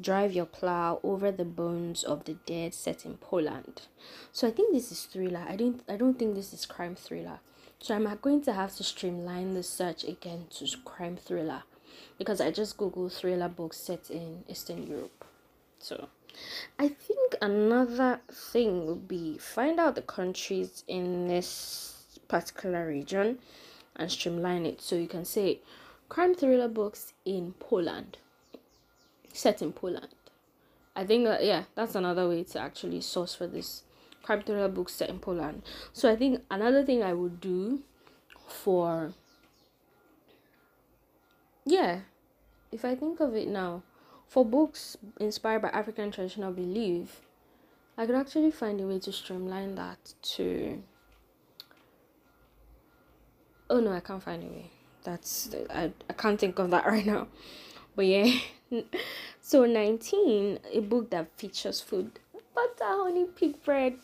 [0.00, 3.82] Drive Your Plow Over the Bones of the Dead, set in Poland.
[4.32, 5.44] So I think this is thriller.
[5.48, 5.82] I didn't.
[5.88, 7.40] I don't think this is crime thriller.
[7.80, 11.62] So I'm going to have to streamline the search again to crime thriller,
[12.16, 15.24] because I just googled thriller books set in Eastern Europe.
[15.78, 16.08] So
[16.78, 23.38] I think another thing would be find out the countries in this particular region
[23.96, 24.80] and streamline it.
[24.80, 25.60] So you can say
[26.08, 28.18] crime thriller books in Poland,
[29.38, 30.08] set in Poland.
[30.96, 33.82] I think that yeah, that's another way to actually source for this
[34.22, 35.62] crime thriller book set in Poland.
[35.92, 37.82] So I think another thing I would do
[38.48, 39.12] for
[41.64, 42.00] yeah,
[42.72, 43.82] if I think of it now,
[44.26, 47.20] for books inspired by African traditional belief,
[47.96, 50.82] I could actually find a way to streamline that to.
[53.70, 54.70] Oh no, I can't find a way.
[55.04, 57.28] That's I, I can't think of that right now.
[57.98, 58.32] But yeah.
[59.40, 62.20] so 19, a book that features food.
[62.54, 63.98] Butter, honey, pig bread.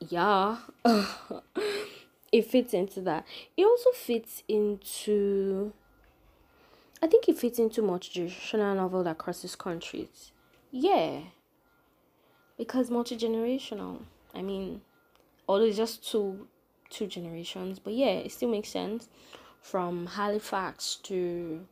[0.00, 0.56] Yeah.
[2.32, 3.26] it fits into that.
[3.56, 5.72] It also fits into
[7.00, 10.32] I think it fits into multi-generational novel that crosses countries.
[10.72, 11.20] Yeah.
[12.58, 14.00] Because multi-generational.
[14.34, 14.80] I mean,
[15.48, 16.48] although it's just two
[16.90, 19.08] two generations, but yeah, it still makes sense.
[19.62, 21.68] From Halifax to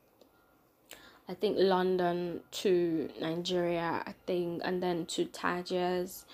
[1.28, 6.24] I think London to Nigeria, I think, and then to Tajas.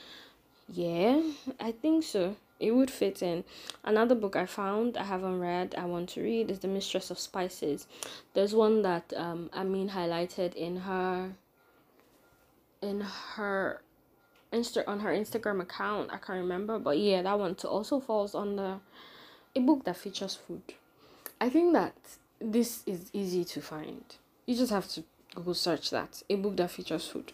[0.68, 1.22] Yeah,
[1.60, 3.44] I think so it would fit in.
[3.84, 7.18] Another book I found I haven't read, I want to read is The Mistress of
[7.18, 7.86] Spices.
[8.34, 11.32] There's one that um mean highlighted in her
[12.82, 13.00] in
[13.34, 13.82] her
[14.52, 16.10] Insta on her Instagram account.
[16.12, 18.80] I can't remember, but yeah, that one too also falls under
[19.54, 20.62] a book that features food.
[21.40, 21.94] I think that
[22.40, 24.04] this is easy to find.
[24.48, 26.22] You just have to Google search that.
[26.30, 27.32] A book that features food.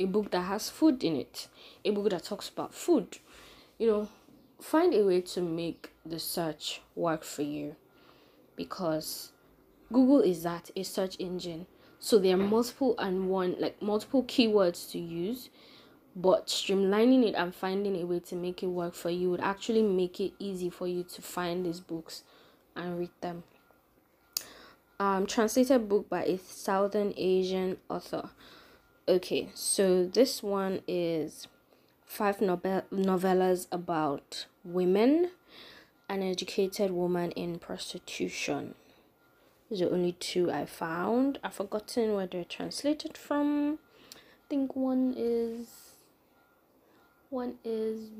[0.00, 1.48] A book that has food in it.
[1.84, 3.18] A book that talks about food.
[3.76, 4.08] You know,
[4.62, 7.76] find a way to make the search work for you
[8.56, 9.32] because
[9.92, 11.66] Google is that a search engine.
[11.98, 15.50] So there are multiple and one like multiple keywords to use,
[16.16, 19.82] but streamlining it and finding a way to make it work for you would actually
[19.82, 22.22] make it easy for you to find these books
[22.74, 23.44] and read them.
[25.00, 28.30] Um, translated book by a Southern Asian author.
[29.08, 31.48] Okay, so this one is
[32.06, 35.30] five novel- novellas about women,
[36.08, 38.76] an educated woman in prostitution.
[39.72, 41.40] Are only two I found.
[41.42, 43.80] I've forgotten where they're translated from.
[44.14, 45.66] I think one is.
[47.30, 48.10] One is.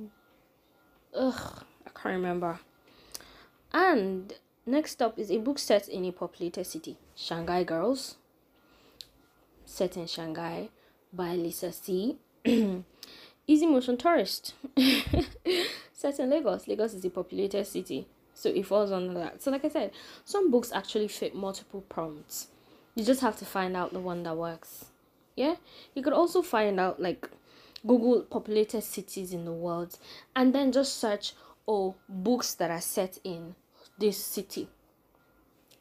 [1.15, 2.59] Ugh, I can't remember.
[3.73, 4.35] And
[4.67, 8.17] next up is a book set in a populated city, Shanghai Girls.
[9.65, 10.69] Set in Shanghai
[11.13, 12.19] by Lisa See
[13.47, 14.55] Easy Motion Tourist.
[15.93, 16.67] Set in Lagos.
[16.69, 18.07] Lagos is a populated city.
[18.35, 19.43] So it falls under that.
[19.43, 19.93] So like I said,
[20.25, 22.49] some books actually fit multiple prompts.
[22.95, 24.87] You just have to find out the one that works.
[25.37, 25.57] Yeah?
[25.95, 27.29] You could also find out like
[27.87, 29.99] Google populated cities in the world
[30.35, 31.35] and then just search
[31.67, 33.55] oh books that are set in
[33.99, 34.69] this city.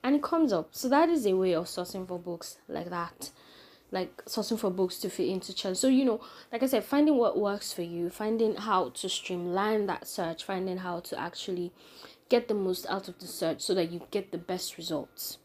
[0.04, 0.70] And it comes up.
[0.72, 3.32] So that is a way of sourcing for books like that
[3.94, 5.78] like sourcing for books to fit into challenge.
[5.78, 6.20] So you know,
[6.52, 10.78] like I said, finding what works for you, finding how to streamline that search, finding
[10.78, 11.72] how to actually
[12.28, 15.38] get the most out of the search so that you get the best results.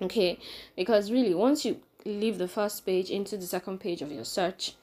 [0.00, 0.38] Okay,
[0.74, 4.74] because really, once you leave the first page into the second page of your search,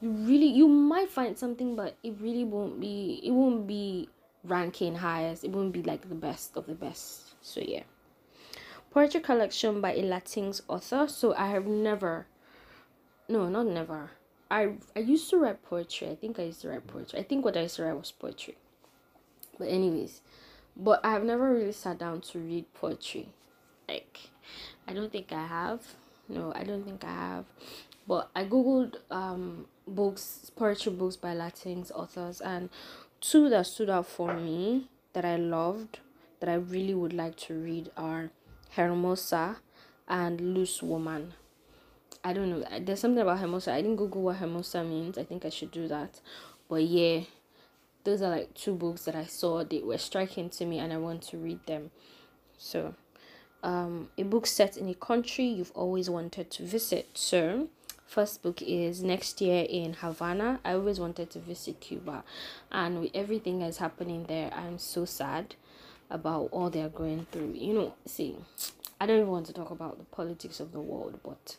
[0.00, 4.08] you really you might find something, but it really won't be it won't be
[4.44, 5.44] ranking highest.
[5.44, 7.34] It wouldn't be like the best of the best.
[7.40, 7.82] So yeah
[8.90, 11.06] poetry collection by a Latinx author.
[11.08, 12.26] So I have never,
[13.28, 14.10] no, not never.
[14.50, 16.08] I I used to write poetry.
[16.08, 17.18] I think I used to write poetry.
[17.18, 18.56] I think what I used to write was poetry.
[19.58, 20.20] But anyways,
[20.76, 23.28] but I have never really sat down to read poetry.
[23.88, 24.18] Like,
[24.86, 25.82] I don't think I have.
[26.28, 27.44] No, I don't think I have.
[28.06, 32.70] But I googled um books, poetry books by Latinx authors, and
[33.20, 36.00] two that stood out for me that I loved
[36.40, 38.30] that I really would like to read are
[38.70, 39.56] Hermosa
[40.06, 41.34] and Loose Woman.
[42.22, 42.64] I don't know.
[42.80, 43.72] There's something about Hermosa.
[43.72, 45.18] I didn't Google what Hermosa means.
[45.18, 46.20] I think I should do that.
[46.68, 47.22] But yeah,
[48.04, 49.64] those are like two books that I saw.
[49.64, 51.90] They were striking to me and I want to read them.
[52.56, 52.94] So,
[53.62, 57.08] um, a book set in a country you've always wanted to visit.
[57.14, 57.68] So,
[58.08, 60.58] first book is next year in Havana.
[60.64, 62.24] I always wanted to visit Cuba,
[62.72, 65.54] and with everything that's happening there, I'm so sad
[66.10, 67.52] about all they're going through.
[67.54, 68.34] You know, see,
[68.98, 71.56] I don't even want to talk about the politics of the world, but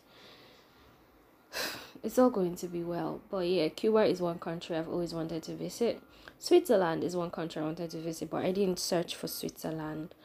[2.04, 3.22] it's all going to be well.
[3.30, 6.02] But yeah, Cuba is one country I've always wanted to visit.
[6.40, 10.16] Switzerland is one country I wanted to visit, but I didn't search for Switzerland.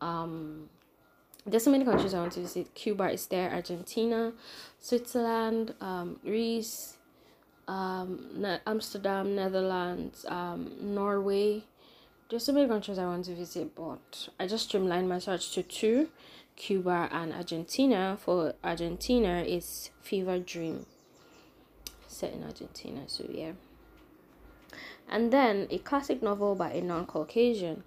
[0.00, 0.70] Um,
[1.46, 2.74] there's so many countries I want to visit.
[2.74, 4.32] Cuba is there, Argentina,
[4.78, 6.96] Switzerland, um, Greece,
[7.66, 11.64] um, Amsterdam, Netherlands, um, Norway,
[12.30, 15.64] there's so many countries I want to visit, but I just streamlined my search to
[15.64, 16.10] two
[16.54, 18.16] Cuba and Argentina.
[18.20, 20.86] For Argentina, it's Fever Dream,
[22.06, 23.00] set in Argentina.
[23.08, 23.52] So, yeah.
[25.08, 27.82] And then a classic novel by a non Caucasian.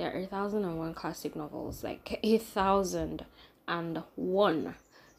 [0.00, 3.26] There are a thousand and one classic novels, like a thousand
[3.68, 4.76] and one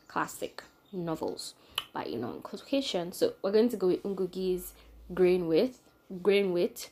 [0.08, 1.54] classic novels
[1.94, 3.12] by a non Caucasian.
[3.12, 4.74] So, we're going to go with Ngugi's
[5.14, 5.80] Grain With,
[6.24, 6.90] Grain Wit.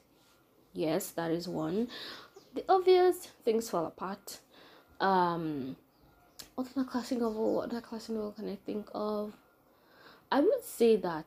[0.72, 1.88] Yes that is one.
[2.54, 4.38] The obvious things fall apart.
[5.02, 5.76] Um
[6.54, 9.34] what's my classic novel what other classic novel can i think of?
[10.32, 11.26] I would say that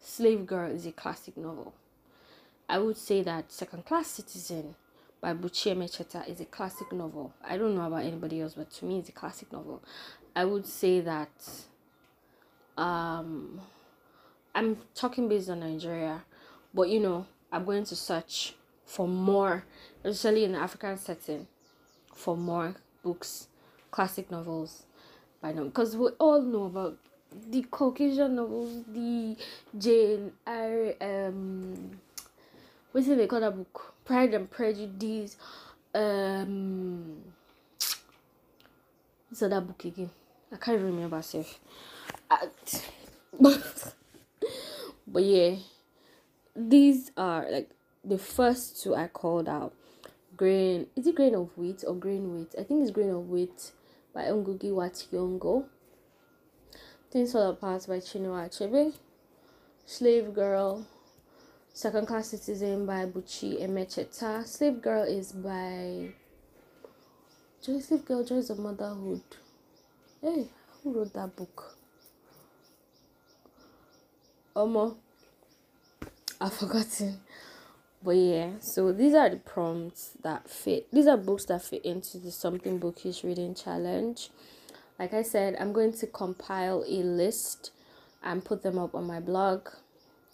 [0.00, 1.72] slave girl is a classic novel.
[2.68, 4.74] I would say that second class citizen
[5.20, 7.32] by Buchi Emecheta is a classic novel.
[7.44, 9.82] I don't know about anybody else, but to me, it's a classic novel.
[10.34, 11.30] I would say that
[12.76, 13.60] um,
[14.54, 16.22] I'm talking based on Nigeria,
[16.72, 18.54] but you know, I'm going to search
[18.84, 19.64] for more,
[20.04, 21.46] especially in the African setting,
[22.14, 23.48] for more books,
[23.90, 24.84] classic novels
[25.40, 26.98] by now, Because we all know about
[27.50, 29.36] the Caucasian novels, the
[29.78, 31.90] Jane Eyre, um,
[32.92, 33.94] what's it they call that book?
[34.04, 35.36] Pride and Prejudice.
[35.94, 37.16] Um,
[39.28, 40.10] what's that book again?
[40.52, 41.60] I can't even remember self.
[45.06, 45.56] but yeah,
[46.54, 47.70] these are like
[48.04, 49.72] the first two I called out.
[50.36, 52.54] Grain is it grain of wheat or grain wheat?
[52.58, 53.72] I think it's grain of wheat
[54.14, 55.66] by Ngugi wa Thiong'o.
[57.10, 58.92] Things Fall Apart by Chinua Achebe.
[59.84, 60.86] Slave Girl.
[61.72, 64.46] Second Class Citizen by Buchi Emecheta.
[64.46, 66.10] Slave Girl is by
[67.64, 69.22] Joy Slave Girl Joys of Motherhood.
[70.20, 70.48] Hey,
[70.82, 71.76] who wrote that book?
[74.54, 74.96] Omo.
[76.40, 77.20] I've forgotten
[78.02, 82.18] but yeah so these are the prompts that fit these are books that fit into
[82.18, 84.30] the something bookish reading challenge
[84.98, 87.72] like i said i'm going to compile a list
[88.22, 89.68] and put them up on my blog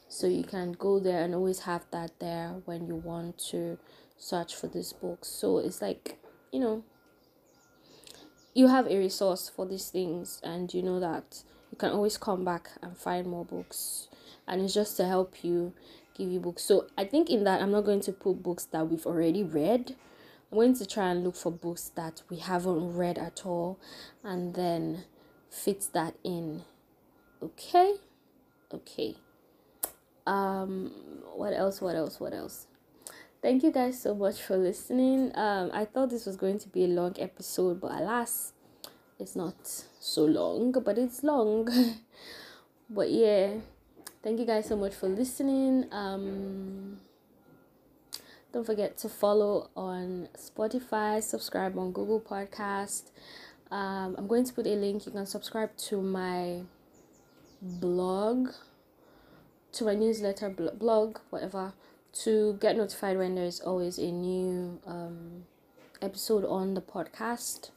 [0.09, 3.79] so you can go there and always have that there when you want to
[4.17, 6.19] search for this book so it's like
[6.53, 6.83] you know
[8.55, 12.45] you have a resource for these things and you know that you can always come
[12.45, 14.09] back and find more books
[14.49, 15.73] and it's just to help you
[16.17, 16.63] give you books.
[16.63, 19.97] So I think in that I'm not going to put books that we've already read.
[20.51, 23.79] I'm going to try and look for books that we haven't read at all
[24.23, 25.05] and then
[25.51, 26.63] fit that in.
[27.43, 27.95] Okay?
[28.73, 29.17] Okay.
[30.27, 30.93] Um
[31.35, 31.81] what else?
[31.81, 32.19] What else?
[32.21, 32.67] What else?
[33.43, 35.33] Thank you guys so much for listening.
[35.35, 38.53] Um I thought this was going to be a long episode, but alas,
[39.19, 39.55] it's not
[39.99, 41.69] so long, but it's long.
[42.91, 43.55] but yeah,
[44.23, 45.87] thank you guys so much for listening.
[45.91, 46.99] Um,
[48.53, 53.11] don't forget to follow on Spotify, subscribe on Google Podcast.
[53.71, 55.07] Um, I'm going to put a link.
[55.07, 56.61] You can subscribe to my
[57.63, 58.51] blog,
[59.77, 61.75] to my newsletter, blog, whatever,
[62.13, 65.45] to get notified when there's always a new um,
[66.01, 67.71] episode on the podcast.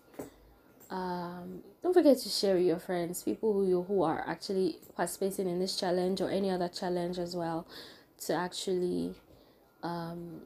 [0.90, 5.50] Um, don't forget to share with your friends, people who you who are actually participating
[5.50, 7.68] in this challenge or any other challenge as well,
[8.26, 9.16] to actually
[9.84, 10.42] um,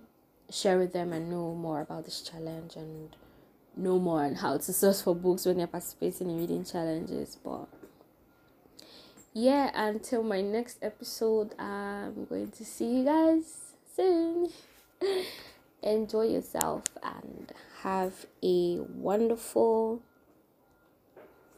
[0.50, 3.16] share with them and know more about this challenge and
[3.78, 7.38] know more on how to source for books when you're participating in reading challenges.
[7.44, 7.68] But
[9.34, 14.50] yeah, until my next episode, I'm going to see you guys soon.
[15.82, 20.02] Enjoy yourself and have a wonderful.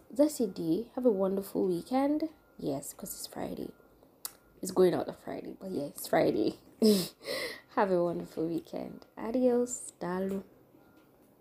[0.09, 0.85] That's a day.
[0.95, 2.29] Have a wonderful weekend.
[2.57, 3.71] Yes, because it's Friday.
[4.61, 6.55] It's going out on Friday, but yeah, it's Friday.
[7.75, 9.05] have a wonderful weekend.
[9.17, 9.91] Adios.
[9.99, 10.43] Dalu.